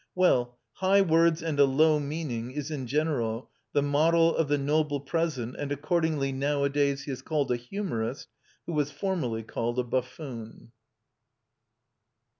Well, 0.15 0.57
"high 0.73 1.01
words 1.03 1.43
and 1.43 1.59
a 1.59 1.65
low 1.65 1.99
meaning" 1.99 2.49
is 2.49 2.71
in 2.71 2.87
general 2.87 3.51
the 3.73 3.83
motto 3.83 4.31
of 4.31 4.47
the 4.47 4.57
noble 4.57 4.99
present, 4.99 5.55
and 5.55 5.71
accordingly 5.71 6.31
now 6.31 6.63
a 6.63 6.69
days 6.69 7.03
he 7.03 7.11
is 7.11 7.21
called 7.21 7.51
a 7.51 7.55
humourist 7.55 8.27
who 8.65 8.73
was 8.73 8.89
formerly, 8.89 9.43
called 9.43 9.77
a 9.77 9.83
buffoon. 9.83 10.71